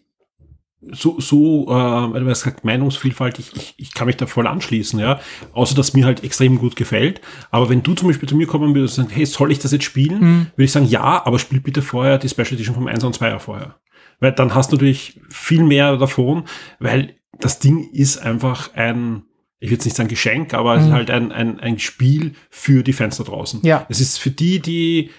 so, 0.91 1.19
so, 1.19 1.63
äh, 1.63 2.19
du 2.19 2.29
hast 2.29 2.43
gesagt, 2.43 2.63
Meinungsvielfalt, 2.63 3.39
ich, 3.39 3.55
ich, 3.55 3.73
ich 3.77 3.93
kann 3.93 4.07
mich 4.07 4.17
da 4.17 4.25
voll 4.25 4.47
anschließen, 4.47 4.99
ja. 4.99 5.19
Außer, 5.53 5.75
dass 5.75 5.93
mir 5.93 6.05
halt 6.05 6.23
extrem 6.23 6.57
gut 6.57 6.75
gefällt. 6.75 7.21
Aber 7.49 7.69
wenn 7.69 7.83
du 7.83 7.93
zum 7.93 8.07
Beispiel 8.07 8.29
zu 8.29 8.35
mir 8.35 8.47
kommen 8.47 8.75
würdest 8.75 8.97
und 8.97 9.05
sagen, 9.05 9.15
hey, 9.15 9.25
soll 9.25 9.51
ich 9.51 9.59
das 9.59 9.71
jetzt 9.71 9.85
spielen? 9.85 10.19
Mhm. 10.19 10.47
Würde 10.55 10.63
ich 10.65 10.71
sagen, 10.71 10.85
ja, 10.85 11.25
aber 11.25 11.39
spiel 11.39 11.59
bitte 11.59 11.81
vorher 11.81 12.17
die 12.17 12.29
Special 12.29 12.53
Edition 12.53 12.75
vom 12.75 12.87
1 12.87 13.03
und 13.03 13.15
2 13.15 13.39
vorher. 13.39 13.75
Weil 14.19 14.31
dann 14.31 14.53
hast 14.53 14.71
du 14.71 14.75
natürlich 14.75 15.19
viel 15.29 15.63
mehr 15.63 15.97
davon, 15.97 16.43
weil 16.79 17.15
das 17.39 17.59
Ding 17.59 17.89
ist 17.91 18.17
einfach 18.17 18.73
ein, 18.75 19.23
ich 19.59 19.69
will 19.69 19.77
jetzt 19.77 19.85
nicht 19.85 19.95
sagen 19.97 20.09
Geschenk, 20.09 20.53
aber 20.53 20.75
es 20.75 20.85
ist 20.85 20.91
halt 20.91 21.09
ein, 21.09 21.31
ein, 21.31 21.59
ein 21.59 21.79
Spiel 21.79 22.33
für 22.49 22.83
die 22.83 22.93
Fans 22.93 23.17
da 23.17 23.23
draußen. 23.23 23.61
Ja. 23.63 23.85
Es 23.89 23.99
ist 24.01 24.17
für 24.17 24.29
die, 24.31 24.59
die 24.59 25.09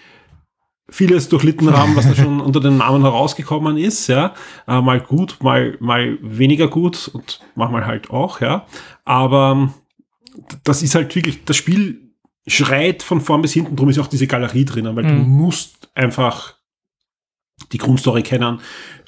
vieles 0.89 1.29
durchlitten 1.29 1.73
haben, 1.77 1.97
was 1.97 2.07
da 2.07 2.15
schon 2.15 2.41
unter 2.43 2.61
den 2.61 2.77
Namen 2.77 3.03
herausgekommen 3.03 3.77
ist, 3.77 4.07
ja. 4.07 4.35
Äh, 4.69 4.81
mal 4.81 5.01
gut, 5.01 5.39
mal, 5.43 5.77
mal 5.81 6.19
weniger 6.21 6.69
gut 6.69 7.09
und 7.13 7.41
manchmal 7.57 7.87
halt 7.87 8.11
auch, 8.11 8.41
ja. 8.41 8.67
Aber 9.05 9.53
ähm, 9.57 9.75
das 10.65 10.83
ist 10.83 10.95
halt 10.95 11.15
wirklich, 11.17 11.45
das 11.45 11.57
Spiel 11.57 12.13
schreit 12.47 13.03
von 13.03 13.21
vorn 13.21 13.43
bis 13.43 13.55
hinten, 13.55 13.75
drum 13.75 13.89
ist 13.89 13.99
auch 13.99 14.07
diese 14.07 14.29
Galerie 14.29 14.65
drinnen, 14.65 14.95
weil 14.95 15.05
du 15.05 15.15
Mhm. 15.15 15.29
musst 15.29 15.89
einfach 15.95 16.55
die 17.73 17.79
Grundstory 17.79 18.23
kennen. 18.23 18.61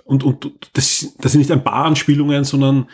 Und, 0.04 0.24
und 0.24 0.50
das, 0.72 1.14
das 1.20 1.32
sind 1.32 1.40
nicht 1.40 1.52
ein 1.52 1.62
paar 1.62 1.84
Anspielungen, 1.84 2.42
sondern 2.44 2.88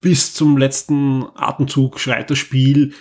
bis 0.00 0.34
zum 0.34 0.56
letzten 0.56 1.26
Atemzug 1.34 1.98
schreit 1.98 2.30
das 2.30 2.38
Spiel 2.38 2.94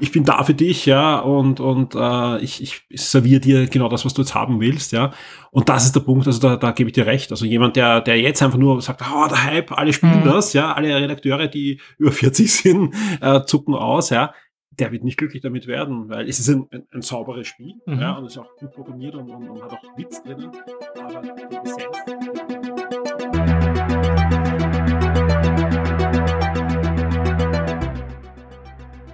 ich 0.00 0.12
bin 0.12 0.24
da 0.24 0.42
für 0.42 0.54
dich, 0.54 0.86
ja, 0.86 1.18
und, 1.18 1.60
und 1.60 1.94
äh, 1.94 2.38
ich, 2.38 2.62
ich 2.88 3.00
serviere 3.00 3.40
dir 3.40 3.66
genau 3.66 3.88
das, 3.88 4.04
was 4.04 4.14
du 4.14 4.22
jetzt 4.22 4.34
haben 4.34 4.60
willst, 4.60 4.92
ja. 4.92 5.12
Und 5.50 5.68
das 5.68 5.86
ist 5.86 5.94
der 5.94 6.00
Punkt, 6.00 6.26
also 6.26 6.40
da, 6.40 6.56
da 6.56 6.72
gebe 6.72 6.90
ich 6.90 6.94
dir 6.94 7.06
recht. 7.06 7.30
Also 7.30 7.46
jemand, 7.46 7.76
der, 7.76 8.00
der 8.00 8.20
jetzt 8.20 8.42
einfach 8.42 8.58
nur 8.58 8.80
sagt, 8.82 9.02
oh, 9.02 9.26
der 9.28 9.44
Hype, 9.44 9.72
alle 9.72 9.92
spielen 9.92 10.20
mhm. 10.20 10.24
das, 10.24 10.52
ja, 10.52 10.72
alle 10.72 10.94
Redakteure, 10.94 11.46
die 11.46 11.80
über 11.98 12.12
40 12.12 12.52
sind, 12.52 12.94
äh, 13.20 13.44
zucken 13.44 13.74
aus, 13.74 14.10
ja, 14.10 14.34
der 14.70 14.90
wird 14.90 15.04
nicht 15.04 15.16
glücklich 15.16 15.42
damit 15.42 15.68
werden, 15.68 16.08
weil 16.08 16.28
es 16.28 16.40
ist 16.40 16.48
ein, 16.48 16.66
ein, 16.72 16.86
ein 16.92 17.02
sauberes 17.02 17.46
Spiel, 17.46 17.74
mhm. 17.86 18.00
ja, 18.00 18.12
und 18.16 18.24
es 18.24 18.32
ist 18.32 18.38
auch 18.38 18.56
gut 18.56 18.72
programmiert 18.72 19.14
und, 19.14 19.30
und, 19.30 19.48
und 19.48 19.62
hat 19.62 19.72
auch 19.72 19.96
Witz 19.96 20.22
drinnen, 20.22 20.50
aber 20.96 21.22
die 21.22 21.56
Essenz 21.56 22.63